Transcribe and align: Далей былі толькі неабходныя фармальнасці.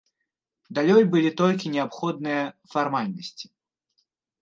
Далей 0.77 1.03
былі 1.13 1.29
толькі 1.43 1.71
неабходныя 1.75 2.43
фармальнасці. 2.75 3.45